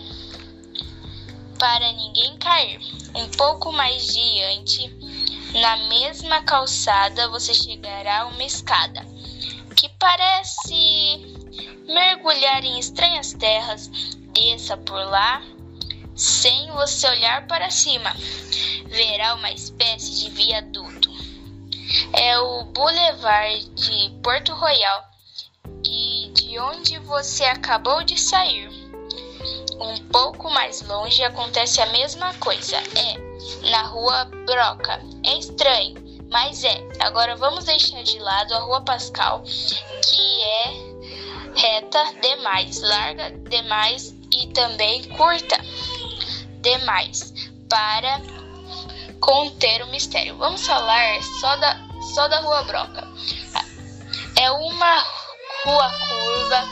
para 1.59 1.91
ninguém 1.93 2.35
cair. 2.39 2.79
Um 3.13 3.29
pouco 3.29 3.71
mais 3.71 4.07
diante, 4.07 4.87
na 5.59 5.77
mesma 5.87 6.41
calçada, 6.41 7.29
você 7.29 7.53
chegará 7.53 8.21
a 8.21 8.25
uma 8.25 8.43
escada 8.43 9.05
que 9.75 9.87
parece 9.99 11.19
mergulhar 11.85 12.63
em 12.63 12.79
estranhas 12.79 13.33
terras. 13.33 13.87
Desça 14.33 14.75
por 14.77 14.95
lá 14.95 15.43
sem 16.15 16.71
você 16.71 17.07
olhar 17.07 17.45
para 17.45 17.69
cima. 17.69 18.15
Verá 18.87 19.35
uma 19.35 19.51
espécie 19.51 20.21
de 20.21 20.29
viaduto 20.31 21.00
é 22.13 22.39
o 22.39 22.63
Boulevard 22.65 23.65
de 23.69 24.09
Porto 24.21 24.53
Royal 24.53 25.03
e 25.85 26.31
de 26.33 26.59
onde 26.59 26.97
você 26.99 27.45
acabou 27.45 28.03
de 28.03 28.19
sair. 28.19 28.69
Um 29.79 29.97
pouco 30.09 30.49
mais 30.51 30.81
longe 30.81 31.23
acontece 31.23 31.81
a 31.81 31.87
mesma 31.87 32.33
coisa. 32.35 32.77
É 32.77 33.31
na 33.69 33.83
rua 33.83 34.25
Broca. 34.45 35.01
É 35.23 35.37
estranho, 35.37 35.95
Mas 36.29 36.63
é, 36.63 36.81
agora 36.99 37.35
vamos 37.35 37.65
deixar 37.65 38.01
de 38.03 38.17
lado 38.19 38.53
a 38.53 38.59
Rua 38.59 38.81
Pascal, 38.81 39.43
que 39.43 40.43
é 40.43 40.91
reta 41.55 42.03
demais, 42.21 42.81
larga 42.81 43.31
demais 43.49 44.15
e 44.31 44.47
também 44.47 45.03
curta 45.09 45.57
demais 46.61 47.33
para 47.67 48.21
conter 49.19 49.83
o 49.83 49.87
mistério. 49.87 50.37
Vamos 50.37 50.65
falar 50.65 51.21
só 51.41 51.55
da, 51.57 51.73
só 52.01 52.27
da 52.27 52.41
Rua 52.41 52.63
Broca. 52.63 53.07
É 54.37 54.51
uma 54.51 55.05
rua 55.63 55.91
curva, 56.09 56.63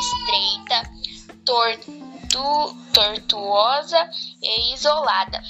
estreita, 0.00 0.82
tortu, 1.44 2.76
tortuosa 2.92 4.08
e 4.42 4.74
isolada. 4.74 5.42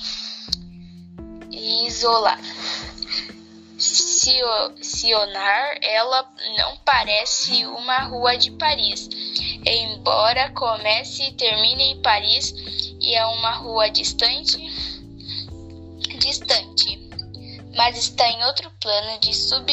Isolada. 1.50 2.42
Sionar, 3.76 5.78
ela 5.82 6.32
não 6.56 6.76
parece 6.78 7.66
uma 7.66 8.04
rua 8.04 8.36
de 8.36 8.52
Paris, 8.52 9.08
embora 9.66 10.50
comece 10.52 11.24
e 11.24 11.32
termine 11.32 11.92
em 11.92 12.02
Paris 12.02 12.54
e 13.00 13.14
é 13.14 13.26
uma 13.26 13.56
rua 13.56 13.90
distante, 13.90 14.56
distante, 16.18 17.03
mas 17.76 17.96
está 17.96 18.28
em 18.28 18.44
outro 18.44 18.70
plano 18.80 19.20
de 19.20 19.34
sub, 19.34 19.66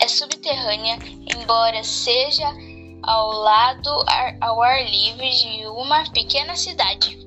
é 0.00 0.08
subterrânea, 0.08 0.98
embora 1.36 1.82
seja 1.82 2.46
ao 3.02 3.32
lado 3.32 3.90
ao 4.40 4.62
ar 4.62 4.82
livre 4.84 5.30
de 5.30 5.66
uma 5.66 6.10
pequena 6.10 6.56
cidade. 6.56 7.18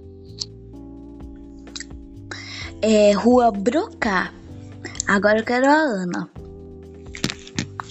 É 2.82 3.12
Rua 3.14 3.52
Brocá. 3.52 4.34
Agora 5.08 5.40
eu 5.40 5.46
quero 5.46 5.68
a 5.68 5.74
Ana. 5.74 6.30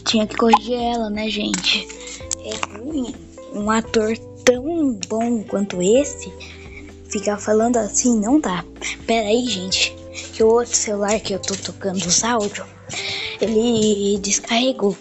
Tinha 0.04 0.26
que 0.26 0.36
corrigir 0.36 0.80
ela, 0.80 1.10
né, 1.10 1.28
gente? 1.28 1.86
É 2.44 2.78
ruim 2.78 3.14
um 3.52 3.70
ator 3.70 4.16
tão 4.44 4.92
bom 5.08 5.42
quanto 5.42 5.82
esse 5.82 6.32
ficar 7.10 7.38
falando 7.38 7.78
assim 7.78 8.20
não 8.20 8.38
dá. 8.38 8.64
Pera 9.06 9.28
aí, 9.28 9.46
gente, 9.46 9.95
que 10.32 10.42
o 10.42 10.48
outro 10.48 10.76
celular 10.76 11.20
que 11.20 11.34
eu 11.34 11.38
tô 11.38 11.54
tocando 11.54 12.04
os 12.04 12.24
áudios, 12.24 12.66
ele 13.40 14.18
descarregou. 14.18 14.96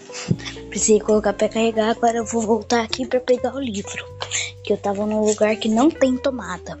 Precisei 0.68 1.00
colocar 1.00 1.32
para 1.32 1.48
carregar, 1.48 1.90
agora 1.90 2.18
eu 2.18 2.24
vou 2.24 2.42
voltar 2.42 2.82
aqui 2.82 3.06
para 3.06 3.20
pegar 3.20 3.54
o 3.54 3.60
livro, 3.60 4.04
que 4.62 4.72
eu 4.72 4.76
tava 4.76 5.06
num 5.06 5.24
lugar 5.24 5.56
que 5.56 5.68
não 5.68 5.90
tem 5.90 6.16
tomada. 6.16 6.78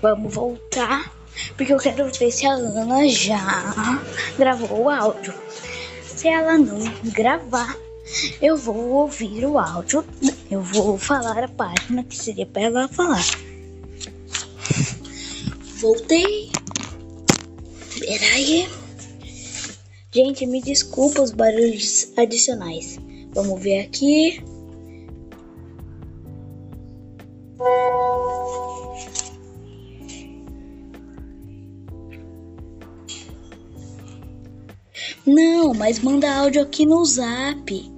Vamos 0.00 0.34
voltar, 0.34 1.12
porque 1.56 1.72
eu 1.72 1.78
quero 1.78 2.10
ver 2.12 2.30
se 2.30 2.46
a 2.46 2.52
Ana 2.52 3.08
já 3.08 4.00
gravou 4.38 4.82
o 4.82 4.90
áudio. 4.90 5.34
Se 6.04 6.28
ela 6.28 6.56
não 6.56 6.78
gravar, 7.04 7.76
eu 8.40 8.56
vou 8.56 8.90
ouvir 8.90 9.44
o 9.44 9.58
áudio, 9.58 10.04
eu 10.50 10.60
vou 10.60 10.98
falar 10.98 11.42
a 11.42 11.48
página 11.48 12.04
que 12.04 12.16
seria 12.16 12.46
para 12.46 12.62
ela 12.62 12.88
falar. 12.88 13.24
Voltei. 15.80 16.50
Peraí. 18.04 18.68
Gente, 20.12 20.46
me 20.46 20.60
desculpa 20.60 21.22
os 21.22 21.30
barulhos 21.32 22.12
adicionais. 22.16 22.98
Vamos 23.32 23.62
ver 23.62 23.80
aqui. 23.80 24.44
Não, 35.26 35.72
mas 35.72 35.98
manda 35.98 36.30
áudio 36.30 36.60
aqui 36.60 36.84
no 36.84 37.02
zap. 37.06 37.90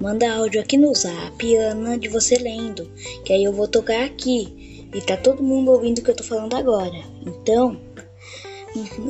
Manda 0.00 0.34
áudio 0.34 0.62
aqui 0.62 0.78
no 0.78 0.94
zap, 0.94 1.56
Ana, 1.56 1.98
de 1.98 2.08
você 2.08 2.36
lendo. 2.36 2.90
Que 3.24 3.34
aí 3.34 3.44
eu 3.44 3.52
vou 3.52 3.68
tocar 3.68 4.02
aqui. 4.04 4.61
E 4.94 5.00
tá 5.00 5.16
todo 5.16 5.42
mundo 5.42 5.70
ouvindo 5.70 5.98
o 5.98 6.02
que 6.02 6.10
eu 6.10 6.16
tô 6.16 6.24
falando 6.24 6.54
agora. 6.54 6.98
Então, 7.26 7.80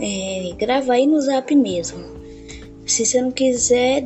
é, 0.01 0.55
grava 0.57 0.93
aí 0.93 1.07
no 1.07 1.21
zap 1.21 1.55
mesmo. 1.55 2.05
Se 2.87 3.05
você 3.05 3.21
não 3.21 3.31
quiser, 3.31 4.05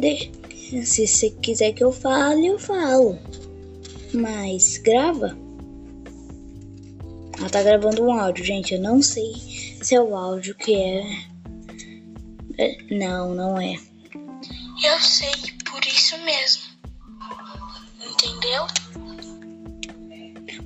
se 0.84 1.06
você 1.06 1.30
quiser 1.30 1.72
que 1.72 1.84
eu 1.84 1.92
fale, 1.92 2.46
eu 2.46 2.58
falo. 2.58 3.18
Mas 4.12 4.78
grava. 4.78 5.36
Ela 7.38 7.50
tá 7.50 7.62
gravando 7.62 8.02
um 8.02 8.12
áudio, 8.12 8.44
gente. 8.44 8.74
Eu 8.74 8.80
não 8.80 9.02
sei 9.02 9.34
se 9.82 9.94
é 9.94 10.00
o 10.00 10.16
áudio 10.16 10.54
que 10.54 10.74
é. 10.74 11.04
é 12.58 12.76
não, 12.90 13.34
não 13.34 13.60
é. 13.60 13.76
Eu 14.82 15.00
sei, 15.00 15.32
por 15.70 15.84
isso 15.86 16.16
mesmo. 16.18 16.55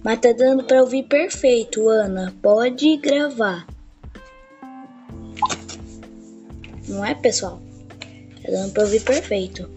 Mas 0.03 0.19
tá 0.19 0.33
dando 0.33 0.65
pra 0.65 0.83
ouvir 0.83 1.03
perfeito, 1.05 1.89
Ana. 1.89 2.35
Pode 2.43 2.97
gravar. 2.97 3.67
Não 6.89 7.05
é, 7.05 7.15
pessoal? 7.15 7.61
Tá 8.43 8.51
dando 8.51 8.73
pra 8.73 8.83
ouvir 8.83 9.01
perfeito. 9.01 9.71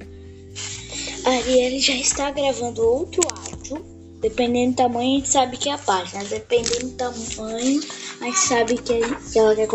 A 1.25 1.29
Arielle 1.29 1.79
já 1.79 1.93
está 1.93 2.31
gravando 2.31 2.81
outro 2.87 3.21
áudio. 3.29 3.93
Dependendo 4.19 4.71
do 4.71 4.77
tamanho, 4.77 5.11
a 5.11 5.15
gente 5.17 5.27
sabe 5.27 5.57
que 5.57 5.69
é 5.69 5.73
a 5.73 5.77
página. 5.77 6.23
Dependendo 6.25 6.89
do 6.89 6.95
tamanho, 6.95 7.81
a 8.21 8.25
gente 8.25 8.39
sabe 8.39 8.77
que, 8.77 8.93
ela 9.37 9.55
quer 9.55 9.67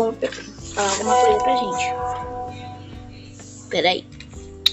falar 0.73 0.89
alguma 0.91 1.15
coisa 1.15 1.43
pra 1.43 1.55
gente. 1.55 1.83
Peraí. 3.69 4.05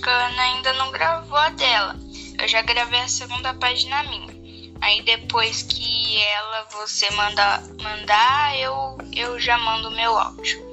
Ana 0.06 0.42
ainda 0.42 0.72
não 0.74 0.90
gravou 0.92 1.36
a 1.36 1.50
dela. 1.50 1.96
Eu 2.40 2.48
já 2.48 2.62
gravei 2.62 3.00
a 3.00 3.08
segunda 3.08 3.52
página 3.54 4.02
minha. 4.04 4.35
Aí 4.80 5.02
depois 5.02 5.62
que 5.62 6.22
ela 6.22 6.66
você 6.72 7.10
manda, 7.10 7.62
mandar, 7.82 8.58
eu, 8.58 8.98
eu 9.14 9.38
já 9.38 9.58
mando 9.58 9.90
meu 9.90 10.16
áudio. 10.16 10.66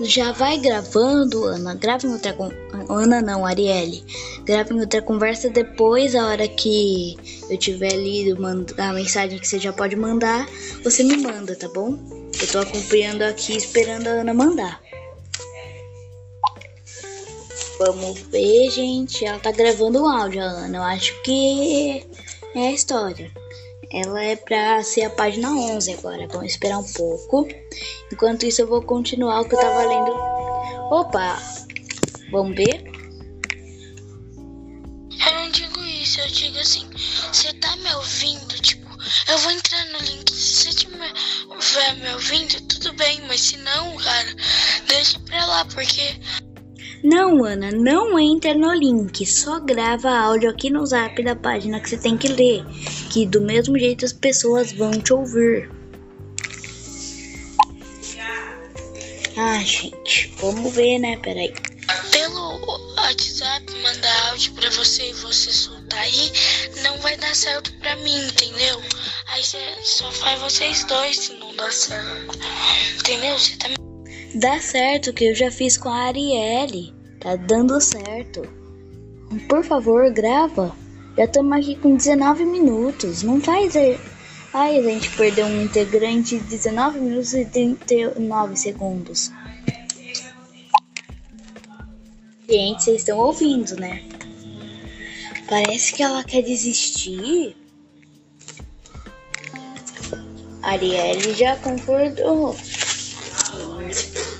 Já 0.00 0.30
vai 0.32 0.58
gravando, 0.58 1.44
Ana. 1.44 1.74
Grava 1.74 2.06
em 2.06 2.12
outra 2.12 2.36
Ana 2.88 3.22
não, 3.22 3.46
Arielle. 3.46 4.04
Grava 4.44 4.72
em 4.74 4.80
outra 4.80 5.00
conversa 5.00 5.48
depois, 5.48 6.14
a 6.14 6.26
hora 6.26 6.46
que 6.46 7.16
eu 7.48 7.56
tiver 7.56 7.92
lido 7.92 8.38
a 8.78 8.92
mensagem 8.92 9.38
que 9.38 9.48
você 9.48 9.58
já 9.58 9.72
pode 9.72 9.96
mandar, 9.96 10.46
você 10.84 11.02
me 11.02 11.16
manda, 11.16 11.56
tá 11.56 11.68
bom? 11.68 11.98
Eu 12.40 12.46
tô 12.52 12.58
acompanhando 12.58 13.22
aqui 13.22 13.56
esperando 13.56 14.06
a 14.08 14.10
Ana 14.10 14.34
mandar. 14.34 14.80
Vamos 17.78 18.20
ver, 18.20 18.70
gente. 18.70 19.24
Ela 19.24 19.38
tá 19.38 19.50
gravando 19.50 20.02
o 20.02 20.08
áudio, 20.08 20.42
Ana. 20.42 20.78
Eu 20.78 20.82
acho 20.82 21.22
que 21.22 22.06
é 22.58 22.68
a 22.68 22.72
história. 22.72 23.30
Ela 23.90 24.22
é 24.22 24.36
pra 24.36 24.82
ser 24.82 25.04
a 25.04 25.10
página 25.10 25.50
11 25.50 25.92
agora. 25.94 26.26
Vamos 26.28 26.52
esperar 26.52 26.78
um 26.78 26.92
pouco. 26.92 27.48
Enquanto 28.12 28.46
isso, 28.46 28.62
eu 28.62 28.66
vou 28.66 28.82
continuar 28.82 29.40
o 29.40 29.48
que 29.48 29.54
eu 29.54 29.60
tava 29.60 29.82
lendo. 29.86 30.12
Opa! 30.90 31.38
Vamos 32.30 32.56
ver? 32.56 32.84
Eu 35.26 35.34
não 35.34 35.50
digo 35.50 35.84
isso, 35.84 36.20
eu 36.20 36.26
digo 36.28 36.58
assim: 36.58 36.88
você 37.32 37.52
tá 37.54 37.76
me 37.76 37.94
ouvindo? 37.94 38.60
Tipo, 38.60 38.86
eu 39.28 39.38
vou 39.38 39.52
entrar 39.52 39.84
no 39.86 39.98
link. 39.98 40.30
Se 40.32 40.64
você 40.64 40.68
estiver 40.70 41.94
me 41.96 42.12
ouvindo, 42.14 42.60
tudo 42.62 42.92
bem, 42.94 43.20
mas 43.28 43.40
se 43.40 43.56
não, 43.58 43.96
cara, 43.96 44.34
deixa 44.88 45.18
pra 45.20 45.46
lá, 45.46 45.64
porque 45.66 46.18
não, 47.02 47.44
Ana, 47.44 47.70
não 47.70 48.18
entra 48.18 48.54
no 48.54 48.72
link, 48.72 49.24
só 49.26 49.60
grava 49.60 50.10
áudio 50.10 50.50
aqui 50.50 50.70
no 50.70 50.84
zap 50.86 51.22
da 51.22 51.36
página 51.36 51.80
que 51.80 51.90
você 51.90 51.96
tem 51.96 52.16
que 52.16 52.28
ler, 52.28 52.64
que 53.10 53.26
do 53.26 53.40
mesmo 53.40 53.78
jeito 53.78 54.04
as 54.04 54.12
pessoas 54.12 54.72
vão 54.72 54.90
te 54.90 55.12
ouvir. 55.12 55.70
Ah, 59.38 59.62
gente, 59.62 60.34
vamos 60.40 60.74
ver, 60.74 60.98
né? 60.98 61.18
Peraí. 61.18 61.52
Pelo 62.10 62.94
WhatsApp, 62.96 63.70
mandar 63.82 64.30
áudio 64.30 64.54
pra 64.54 64.70
você 64.70 65.10
e 65.10 65.12
você 65.12 65.52
soltar 65.52 66.00
aí, 66.00 66.32
não 66.82 66.96
vai 66.98 67.16
dar 67.18 67.34
certo 67.34 67.70
pra 67.74 67.94
mim, 67.96 68.26
entendeu? 68.28 68.82
Aí 69.28 69.44
você 69.44 69.58
só 69.82 70.10
faz 70.10 70.40
vocês 70.40 70.84
dois 70.84 71.18
se 71.18 71.34
não 71.34 71.54
dá 71.54 71.70
certo. 71.70 72.38
Entendeu? 72.98 73.38
Você 73.38 73.56
tá 73.56 73.68
Dá 74.38 74.60
certo 74.60 75.14
que 75.14 75.24
eu 75.24 75.34
já 75.34 75.50
fiz 75.50 75.78
com 75.78 75.88
a 75.88 76.08
Arielle. 76.08 76.92
Tá 77.20 77.36
dando 77.36 77.80
certo. 77.80 78.42
Por 79.48 79.64
favor, 79.64 80.12
grava. 80.12 80.76
Já 81.16 81.24
estamos 81.24 81.56
aqui 81.56 81.74
com 81.76 81.96
19 81.96 82.44
minutos. 82.44 83.22
Não 83.22 83.40
faz. 83.40 83.74
Ai, 84.52 84.78
a 84.78 84.82
gente 84.82 85.08
perdeu 85.16 85.46
um 85.46 85.62
integrante 85.62 86.38
de 86.38 86.44
19 86.44 87.00
minutos 87.00 87.32
e 87.32 87.46
39 87.46 88.56
segundos. 88.56 89.32
Gente, 92.46 92.84
vocês 92.84 92.98
estão 92.98 93.16
ouvindo, 93.16 93.74
né? 93.76 94.02
Parece 95.48 95.94
que 95.94 96.02
ela 96.02 96.22
quer 96.22 96.42
desistir. 96.42 97.56
Arielle 100.62 101.32
já 101.32 101.56
concordou. 101.56 102.54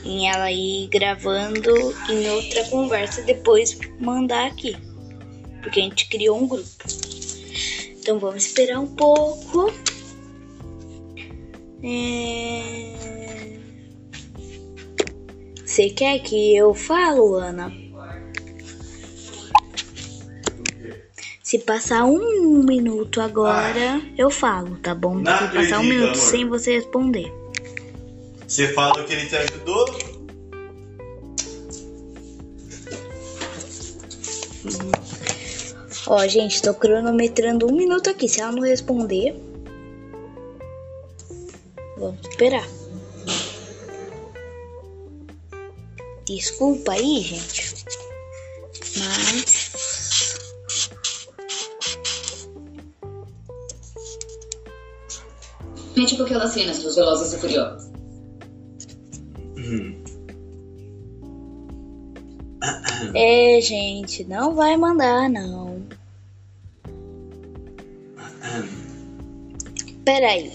Em 0.06 0.28
ela 0.28 0.50
ir 0.52 0.86
gravando 0.88 1.74
em 2.08 2.30
outra 2.30 2.64
conversa 2.64 3.22
depois 3.22 3.78
mandar 3.98 4.46
aqui. 4.46 4.76
Porque 5.60 5.80
a 5.80 5.82
gente 5.82 6.08
criou 6.08 6.38
um 6.38 6.46
grupo. 6.46 6.68
Então 7.98 8.18
vamos 8.18 8.46
esperar 8.46 8.78
um 8.78 8.86
pouco. 8.86 9.72
É... 11.82 12.96
Você 15.64 15.90
quer 15.90 16.20
que 16.20 16.56
eu 16.56 16.72
falo, 16.72 17.34
Ana? 17.34 17.72
Se 21.42 21.58
passar 21.60 22.04
um 22.04 22.62
minuto 22.64 23.20
agora, 23.20 24.00
eu 24.16 24.30
falo, 24.30 24.76
tá 24.76 24.94
bom? 24.94 25.18
Se 25.18 25.54
passar 25.54 25.80
um 25.80 25.84
minuto 25.84 26.16
sem 26.16 26.48
você 26.48 26.76
responder. 26.76 27.32
Você 28.56 28.72
falou 28.72 29.04
que 29.04 29.12
ele 29.12 29.26
te 29.26 29.36
ajudou? 29.36 29.84
Ó, 36.06 36.26
gente, 36.26 36.62
tô 36.62 36.72
cronometrando 36.72 37.70
um 37.70 37.76
minuto 37.76 38.08
aqui. 38.08 38.26
Se 38.26 38.40
ela 38.40 38.52
não 38.52 38.62
responder, 38.62 39.36
vamos 41.98 42.26
esperar. 42.26 42.66
Desculpa 46.24 46.92
aí, 46.92 47.20
gente. 47.20 47.74
Mas 48.96 49.66
É 55.94 56.04
tipo 56.06 56.22
aquelas 56.22 56.52
cenas 56.54 56.82
dos 56.82 56.96
Velozes 56.96 57.34
e 57.34 57.38
Furiosos. 57.38 57.95
É, 63.14 63.60
gente, 63.60 64.24
não 64.24 64.54
vai 64.54 64.76
mandar 64.76 65.28
não. 65.28 65.82
Peraí. 70.04 70.52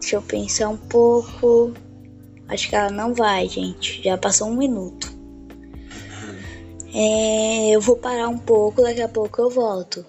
Deixa 0.00 0.16
eu 0.16 0.22
pensar 0.22 0.68
um 0.68 0.76
pouco. 0.76 1.72
Acho 2.48 2.68
que 2.68 2.74
ela 2.74 2.90
não 2.90 3.14
vai, 3.14 3.48
gente. 3.48 4.02
Já 4.02 4.16
passou 4.16 4.48
um 4.48 4.56
minuto. 4.56 5.10
É, 6.92 7.70
eu 7.70 7.80
vou 7.80 7.96
parar 7.96 8.28
um 8.28 8.38
pouco, 8.38 8.82
daqui 8.82 9.02
a 9.02 9.08
pouco 9.08 9.40
eu 9.40 9.50
volto. 9.50 10.04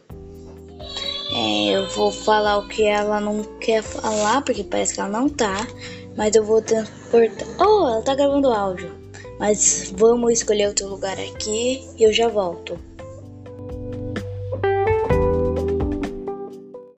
É, 1.34 1.76
eu 1.76 1.88
vou 1.90 2.12
falar 2.12 2.58
o 2.58 2.68
que 2.68 2.84
ela 2.84 3.22
não 3.22 3.44
quer 3.60 3.84
falar, 3.84 4.42
porque 4.42 4.64
parece 4.64 4.96
que 4.96 5.00
ela 5.00 5.10
não 5.10 5.30
tá. 5.30 5.68
Mas 6.16 6.36
eu 6.36 6.44
vou 6.44 6.62
transportar. 6.62 7.48
Oh, 7.60 7.88
ela 7.88 8.02
tá 8.02 8.16
gravando 8.16 8.50
áudio. 8.50 8.92
Mas 9.40 9.92
vamos 9.96 10.34
escolher 10.34 10.68
outro 10.68 10.88
lugar 10.88 11.18
aqui 11.20 11.88
e 11.98 12.04
eu 12.04 12.14
já 12.14 12.28
volto. 12.28 12.78